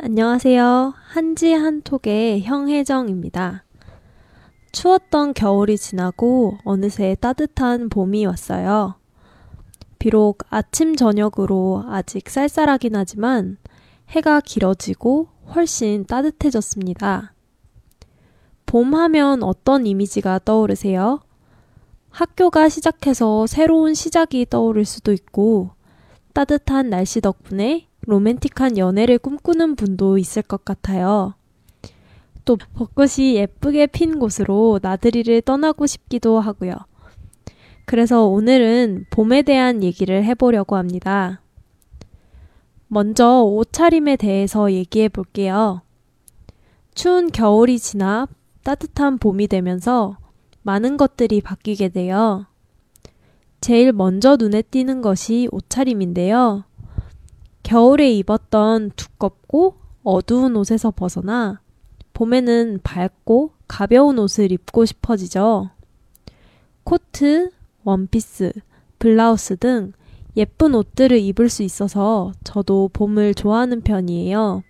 안녕하세요. 0.00 0.94
한지 1.08 1.52
한톡의 1.52 2.42
형혜정입니다. 2.42 3.64
추웠던 4.70 5.34
겨울이 5.34 5.76
지나고 5.76 6.56
어느새 6.62 7.16
따뜻한 7.20 7.88
봄이 7.88 8.24
왔어요. 8.24 8.94
비록 9.98 10.44
아침, 10.50 10.94
저녁으로 10.94 11.82
아직 11.88 12.30
쌀쌀하긴 12.30 12.94
하지만 12.94 13.56
해가 14.10 14.40
길어지고 14.40 15.30
훨씬 15.52 16.06
따뜻해졌습니다. 16.06 17.34
봄 18.66 18.94
하면 18.94 19.42
어떤 19.42 19.84
이미지가 19.84 20.42
떠오르세요? 20.44 21.22
학교가 22.10 22.68
시작해서 22.68 23.48
새로운 23.48 23.94
시작이 23.94 24.46
떠오를 24.48 24.84
수도 24.84 25.12
있고, 25.12 25.70
따뜻한 26.34 26.88
날씨 26.88 27.20
덕분에 27.20 27.87
로맨틱한 28.08 28.78
연애를 28.78 29.18
꿈꾸는 29.18 29.76
분도 29.76 30.16
있을 30.16 30.40
것 30.40 30.64
같아요. 30.64 31.34
또 32.46 32.56
벚꽃이 32.56 33.36
예쁘게 33.36 33.86
핀 33.88 34.18
곳으로 34.18 34.80
나들이를 34.80 35.42
떠나고 35.42 35.84
싶기도 35.84 36.40
하고요. 36.40 36.72
그래서 37.84 38.24
오늘은 38.24 39.04
봄에 39.10 39.42
대한 39.42 39.82
얘기를 39.82 40.24
해보려고 40.24 40.76
합니다. 40.76 41.42
먼저 42.86 43.42
옷차림에 43.42 44.16
대해서 44.16 44.72
얘기해 44.72 45.10
볼게요. 45.10 45.82
추운 46.94 47.30
겨울이 47.30 47.78
지나 47.78 48.26
따뜻한 48.62 49.18
봄이 49.18 49.48
되면서 49.48 50.16
많은 50.62 50.96
것들이 50.96 51.42
바뀌게 51.42 51.90
돼요. 51.90 52.46
제일 53.60 53.92
먼저 53.92 54.36
눈에 54.36 54.62
띄는 54.62 55.02
것이 55.02 55.46
옷차림인데요. 55.52 56.64
겨울에 57.68 58.10
입었던 58.12 58.92
두껍고 58.96 59.74
어두운 60.02 60.56
옷에서 60.56 60.90
벗어나 60.90 61.60
봄에는 62.14 62.80
밝고 62.82 63.50
가벼운 63.68 64.18
옷을 64.18 64.50
입고 64.52 64.86
싶어지죠. 64.86 65.68
코트, 66.82 67.50
원피스, 67.84 68.52
블라우스 68.98 69.58
등 69.58 69.92
예쁜 70.34 70.74
옷들을 70.74 71.18
입을 71.18 71.50
수 71.50 71.62
있어서 71.62 72.32
저도 72.42 72.88
봄을 72.90 73.34
좋아하는 73.34 73.82
편이에요. 73.82 74.62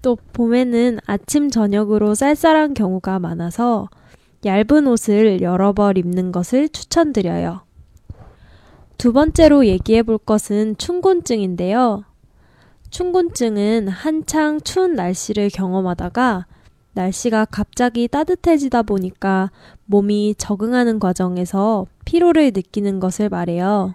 또 0.00 0.16
봄에는 0.34 1.00
아침, 1.06 1.50
저녁으로 1.50 2.14
쌀쌀한 2.14 2.74
경우가 2.74 3.18
많아서 3.18 3.88
얇은 4.44 4.86
옷을 4.86 5.42
여러 5.42 5.72
벌 5.72 5.98
입는 5.98 6.30
것을 6.30 6.68
추천드려요. 6.68 7.62
두 8.96 9.12
번째로 9.12 9.66
얘기해 9.66 10.02
볼 10.02 10.18
것은 10.18 10.76
춘곤증인데요. 10.78 12.04
춘곤증은 12.90 13.88
한창 13.88 14.60
추운 14.60 14.94
날씨를 14.94 15.50
경험하다가 15.50 16.46
날씨가 16.92 17.46
갑자기 17.46 18.06
따뜻해지다 18.06 18.82
보니까 18.82 19.50
몸이 19.86 20.36
적응하는 20.38 21.00
과정에서 21.00 21.86
피로를 22.04 22.52
느끼는 22.54 23.00
것을 23.00 23.28
말해요. 23.28 23.94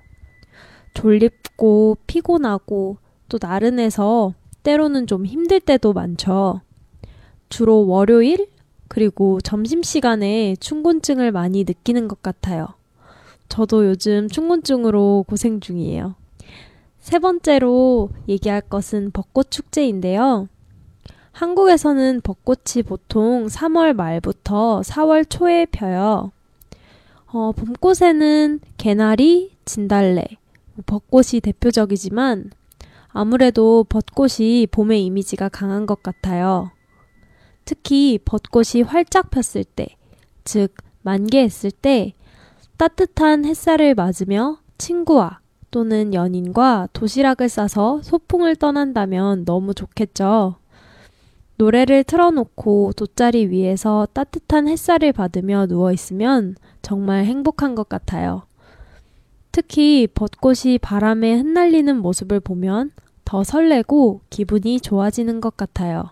졸립고 0.94 1.98
피곤하고 2.08 2.98
또 3.30 3.40
나른해서 3.42 4.34
때로는 4.64 5.08
좀 5.08 5.26
힘들 5.26 5.62
때도 5.62 5.94
많죠. 5.94 6.62
주로 7.48 7.88
월요일 7.88 8.48
그리고 8.90 9.40
점심시간에 9.40 10.58
춘곤증을 10.60 11.32
많이 11.32 11.64
느끼는 11.64 12.08
것 12.08 12.22
같아요. 12.22 12.79
저도 13.50 13.88
요즘 13.88 14.30
춘곤증으로 14.30 15.26
고생 15.28 15.60
중이에요. 15.60 16.16
세 17.00 17.20
번째로 17.20 18.10
얘기할 18.28 18.62
것은 18.62 19.12
벚꽃 19.12 19.52
축제인데요. 19.52 20.48
한국에서는 21.32 22.22
벚꽃이 22.22 22.84
보통 22.86 23.48
3월 23.48 23.94
말부터 23.94 24.82
4월 24.82 25.30
초에 25.30 25.66
펴요. 25.66 26.32
어, 27.28 27.52
봄꽃에는 27.52 28.60
개나리, 28.78 29.52
진달래, 29.64 30.26
벚꽃이 30.86 31.42
대표적이지만 31.44 32.52
아무래도 33.10 33.86
벚꽃이 33.88 34.68
봄의 34.68 35.06
이미지가 35.06 35.50
강한 35.50 35.86
것 35.86 36.02
같아요. 36.04 36.72
특히 37.66 38.20
벚꽃이 38.24 38.84
활짝 38.84 39.30
폈을 39.30 39.64
때, 39.64 39.88
즉, 40.44 40.74
만개했을 41.02 41.72
때 41.72 42.14
따뜻한 42.80 43.44
햇살을 43.44 43.94
맞으며 43.94 44.58
친구와 44.78 45.42
또는 45.70 46.14
연인과 46.14 46.88
도시락을 46.94 47.50
싸서 47.50 48.00
소풍을 48.04 48.56
떠난다면 48.56 49.44
너무 49.44 49.74
좋겠죠. 49.74 50.56
노래를 51.58 52.06
틀어놓고 52.06 52.94
돗자리 52.96 53.48
위에서 53.48 54.08
따뜻한 54.14 54.70
햇살을 54.70 55.12
받으며 55.12 55.66
누워있으면 55.66 56.56
정말 56.82 57.26
행복한 57.26 57.76
것 57.76 57.90
같아요. 57.90 58.44
특히 59.52 60.08
벚꽃이 60.08 60.78
바람에 60.82 61.34
흩날리는 61.34 61.98
모습을 61.98 62.40
보면 62.40 62.92
더 63.26 63.44
설레고 63.44 64.22
기분이 64.30 64.80
좋아지는 64.80 65.42
것 65.42 65.58
같아요. 65.58 66.12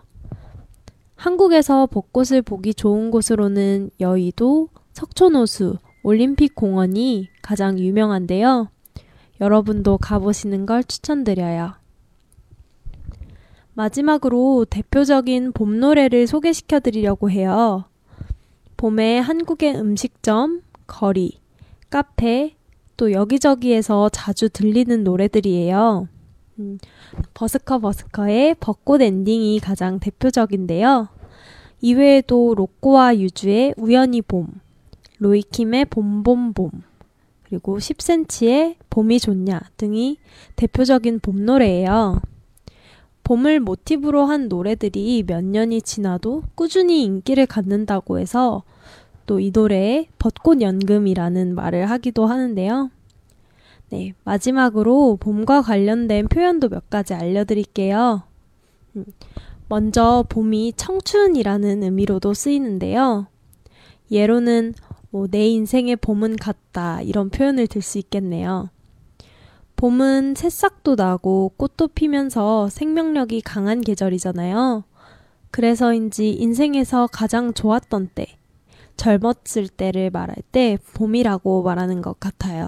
한국에서 1.16 1.86
벚꽃을 1.86 2.42
보기 2.42 2.74
좋은 2.74 3.10
곳으로는 3.10 3.88
여의도, 4.00 4.68
석촌호수, 4.92 5.78
올림픽 6.02 6.54
공원이 6.54 7.28
가장 7.42 7.78
유명한데요. 7.78 8.70
여러분도 9.40 9.98
가보시는 9.98 10.66
걸 10.66 10.82
추천드려요. 10.84 11.74
마지막으로 13.74 14.64
대표적인 14.64 15.52
봄 15.52 15.78
노래를 15.78 16.26
소개시켜 16.26 16.80
드리려고 16.80 17.30
해요. 17.30 17.84
봄에 18.76 19.18
한국의 19.18 19.76
음식점, 19.76 20.62
거리, 20.86 21.40
카페, 21.90 22.56
또 22.96 23.12
여기저기에서 23.12 24.08
자주 24.08 24.48
들리는 24.48 25.04
노래들이에요. 25.04 26.08
음, 26.58 26.78
버스커 27.34 27.78
버스커의 27.78 28.56
벚꽃 28.58 29.00
엔딩이 29.00 29.60
가장 29.60 30.00
대표적인데요. 30.00 31.08
이외에도 31.80 32.54
로꼬와 32.56 33.18
유주의 33.18 33.74
우연히 33.76 34.22
봄, 34.22 34.48
로이킴의 35.18 35.86
봄봄봄, 35.86 36.70
그리고 37.44 37.78
10cm의 37.78 38.76
봄이 38.90 39.20
좋냐 39.20 39.60
등이 39.76 40.18
대표적인 40.56 41.20
봄 41.20 41.44
노래예요. 41.44 42.20
봄을 43.24 43.60
모티브로 43.60 44.24
한 44.24 44.48
노래들이 44.48 45.24
몇 45.26 45.44
년이 45.44 45.82
지나도 45.82 46.44
꾸준히 46.54 47.04
인기를 47.04 47.46
갖는다고 47.46 48.18
해서 48.18 48.62
또 49.28 49.38
이 49.38 49.50
노래에 49.52 50.08
벚꽃 50.18 50.62
연금이라는 50.62 51.54
말을 51.54 51.90
하기도 51.90 52.26
하는데요. 52.26 52.90
네, 53.90 54.14
마지막으로 54.24 55.16
봄과 55.20 55.62
관련된 55.62 56.28
표현도 56.28 56.70
몇 56.70 56.88
가지 56.88 57.12
알려드릴게요. 57.14 58.22
음, 58.96 59.04
먼저 59.68 60.24
봄이 60.28 60.72
청춘이라는 60.76 61.82
의미로도 61.82 62.32
쓰이는데요. 62.32 63.26
예로는 64.10 64.74
뭐 65.10 65.26
내 65.30 65.48
인생의 65.48 65.96
봄은 65.96 66.36
같다 66.36 67.00
이런 67.02 67.30
표현을 67.30 67.66
들 67.66 67.82
수 67.82 67.98
있겠네요. 67.98 68.70
봄은 69.76 70.34
새싹도 70.36 70.96
나고 70.96 71.52
꽃도 71.56 71.88
피면서 71.88 72.68
생명력이 72.68 73.42
강한 73.42 73.80
계절이잖아요. 73.80 74.84
그래서인지 75.50 76.32
인생에서 76.32 77.06
가장 77.06 77.54
좋았던 77.54 78.10
때, 78.14 78.26
젊었을 78.96 79.68
때를 79.68 80.10
말할 80.10 80.36
때 80.52 80.78
봄이라고 80.94 81.62
말하는 81.62 82.02
것 82.02 82.18
같아요. 82.18 82.66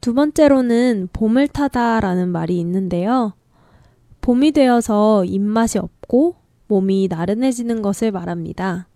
두 0.00 0.14
번째로는 0.14 1.10
봄을 1.12 1.48
타다 1.48 2.00
라는 2.00 2.28
말이 2.30 2.58
있는데요. 2.58 3.34
봄이 4.22 4.52
되어서 4.52 5.24
입맛이 5.24 5.78
없고 5.78 6.36
몸이 6.66 7.08
나른해지는 7.10 7.82
것을 7.82 8.10
말합니다. 8.10 8.87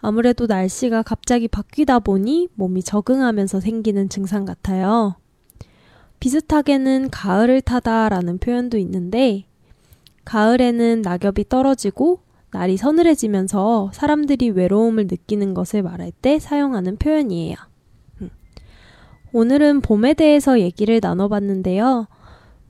아무래도 0.00 0.46
날씨가 0.46 1.02
갑자기 1.02 1.48
바뀌다 1.48 1.98
보니 1.98 2.48
몸이 2.54 2.82
적응하면서 2.82 3.60
생기는 3.60 4.08
증상 4.08 4.44
같아요. 4.44 5.16
비슷하게는 6.20 7.10
가을을 7.10 7.60
타다라는 7.60 8.38
표현도 8.38 8.78
있는데, 8.78 9.44
가을에는 10.24 11.02
낙엽이 11.02 11.48
떨어지고 11.48 12.20
날이 12.50 12.76
서늘해지면서 12.76 13.90
사람들이 13.92 14.50
외로움을 14.50 15.06
느끼는 15.06 15.54
것을 15.54 15.82
말할 15.82 16.12
때 16.22 16.38
사용하는 16.38 16.96
표현이에요. 16.96 17.56
음. 18.22 18.30
오늘은 19.32 19.80
봄에 19.80 20.14
대해서 20.14 20.60
얘기를 20.60 20.98
나눠봤는데요. 21.02 22.08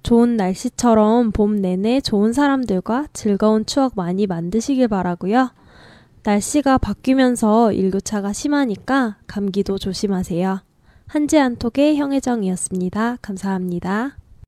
좋은 0.02 0.36
날씨처럼 0.36 1.32
봄 1.32 1.56
내내 1.56 2.00
좋은 2.00 2.32
사람들과 2.32 3.08
즐거운 3.12 3.66
추억 3.66 3.92
많이 3.96 4.26
만드시길 4.26 4.88
바라고요. 4.88 5.50
날씨가 6.22 6.78
바뀌면서 6.78 7.72
일교차가 7.72 8.32
심하니까 8.32 9.18
감기도 9.26 9.78
조심하세요. 9.78 10.60
한지 11.06 11.38
안톡의 11.38 11.96
형혜정이었습니다. 11.96 13.16
감사합니다. 13.22 14.16